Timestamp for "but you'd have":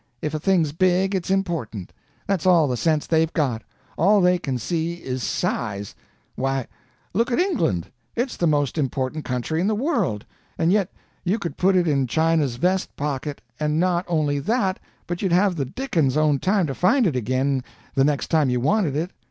15.05-15.55